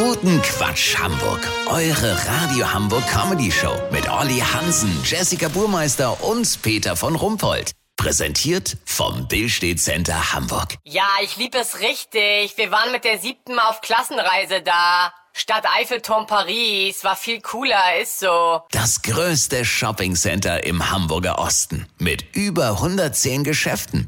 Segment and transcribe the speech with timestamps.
[0.00, 1.46] Guten Quatsch Hamburg.
[1.66, 7.72] Eure Radio Hamburg Comedy Show mit Olli Hansen, Jessica Burmeister und Peter von Rumpold.
[7.98, 10.76] Präsentiert vom Billstedt Center Hamburg.
[10.84, 12.56] Ja, ich lieb es richtig.
[12.56, 15.12] Wir waren mit der siebten Mal auf Klassenreise da.
[15.34, 18.62] Stadt Eiffelturm Paris war viel cooler, ist so.
[18.70, 24.06] Das größte Shoppingcenter im Hamburger Osten mit über 110 Geschäften.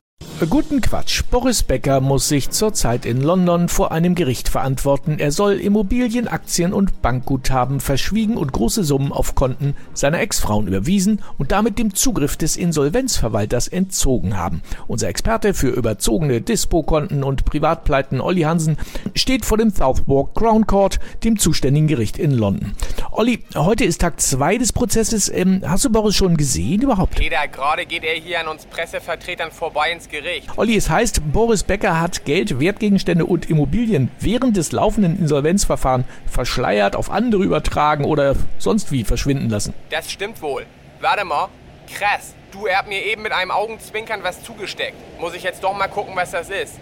[0.50, 1.22] Guten Quatsch.
[1.30, 5.20] Boris Becker muss sich zurzeit in London vor einem Gericht verantworten.
[5.20, 11.22] Er soll Immobilien, Aktien und Bankguthaben verschwiegen und große Summen auf Konten seiner Ex-Frauen überwiesen
[11.39, 14.62] und damit dem Zugriff des Insolvenzverwalters entzogen haben.
[14.89, 18.79] Unser Experte für überzogene Dispo-Konten und Privatpleiten, Olli Hansen,
[19.14, 22.72] steht vor dem Southwark Crown Court, dem zuständigen Gericht in London.
[23.12, 25.29] Olli, heute ist Tag zwei des Prozesses.
[25.29, 27.14] Ähm, hast du Boris schon gesehen überhaupt?
[27.14, 30.32] Peter, gerade geht er hier an uns Pressevertretern vorbei ins Gericht.
[30.57, 36.97] Olli, es heißt, Boris Becker hat Geld, Wertgegenstände und Immobilien während des laufenden Insolvenzverfahrens verschleiert,
[36.97, 39.75] auf andere übertragen oder sonst wie verschwinden lassen.
[39.91, 40.67] Das stimmt wohl.
[41.01, 41.48] Warte mal.
[41.93, 42.34] Krass.
[42.53, 44.97] Du, er hat mir eben mit einem Augenzwinkern was zugesteckt.
[45.21, 46.78] Muss ich jetzt doch mal gucken, was das ist.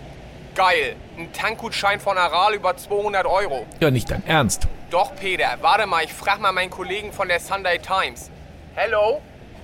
[0.55, 0.97] Geil.
[1.17, 3.67] Ein Tankgutschein von Aral über 200 Euro.
[3.79, 4.67] Ja, nicht dein Ernst.
[4.91, 5.47] Doch, Peter.
[5.61, 8.31] Warte mal, ich frag mal meinen Kollegen von der Sunday Times.
[8.75, 9.21] Hello?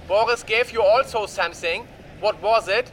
[0.06, 1.82] Boris gave you also something.
[2.20, 2.84] What was it?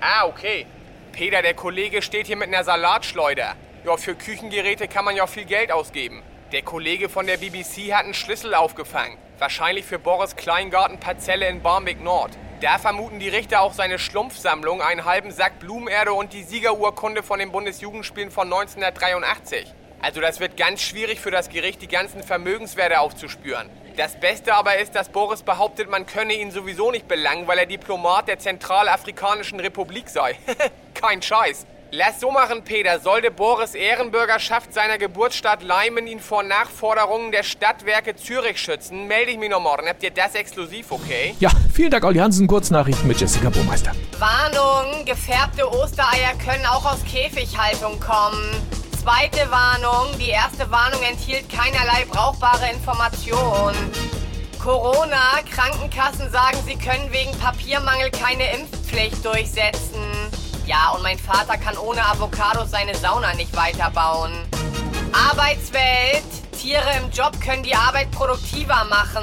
[0.00, 0.66] Ah, okay.
[1.12, 3.54] Peter, der Kollege steht hier mit einer Salatschleuder.
[3.84, 6.22] Ja, für Küchengeräte kann man ja viel Geld ausgeben.
[6.52, 9.18] Der Kollege von der BBC hat einen Schlüssel aufgefangen.
[9.38, 12.32] Wahrscheinlich für Boris Kleingartenparzelle in Barmbek Nord.
[12.60, 17.38] Da vermuten die Richter auch seine Schlumpfsammlung, einen halben Sack Blumenerde und die Siegerurkunde von
[17.38, 19.72] den Bundesjugendspielen von 1983.
[20.00, 23.70] Also das wird ganz schwierig für das Gericht, die ganzen Vermögenswerte aufzuspüren.
[23.96, 27.66] Das Beste aber ist, dass Boris behauptet, man könne ihn sowieso nicht belangen, weil er
[27.66, 30.36] Diplomat der Zentralafrikanischen Republik sei.
[30.94, 31.64] Kein Scheiß.
[31.92, 32.98] Lass so machen, Peter.
[32.98, 39.38] Sollte Boris Ehrenbürgerschaft seiner Geburtsstadt Leimen ihn vor Nachforderungen der Stadtwerke Zürich schützen, melde ich
[39.38, 39.86] mich noch morgen.
[39.88, 41.36] Habt ihr das exklusiv, okay?
[41.38, 42.48] Ja, vielen Dank, Olli Hansen.
[42.48, 43.92] Kurznachrichten mit Jessica Burmeister.
[44.18, 48.73] Warnung, gefärbte Ostereier können auch aus Käfighaltung kommen.
[49.04, 53.76] Zweite Warnung, die erste Warnung enthielt keinerlei brauchbare Informationen.
[54.58, 60.00] Corona, Krankenkassen sagen, sie können wegen Papiermangel keine Impfpflicht durchsetzen.
[60.64, 64.32] Ja, und mein Vater kann ohne Avocados seine Sauna nicht weiterbauen.
[65.12, 66.24] Arbeitswelt,
[66.64, 69.22] Tiere im Job können die Arbeit produktiver machen.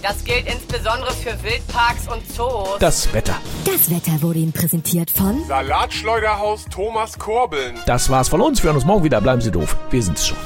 [0.00, 2.78] Das gilt insbesondere für Wildparks und Zoos.
[2.78, 3.34] Das Wetter.
[3.66, 7.78] Das Wetter wurde Ihnen präsentiert von Salatschleuderhaus Thomas Korbeln.
[7.84, 8.62] Das war's von uns.
[8.62, 9.20] Wir hören uns morgen wieder.
[9.20, 9.76] Bleiben Sie doof.
[9.90, 10.38] Wir sind's schon.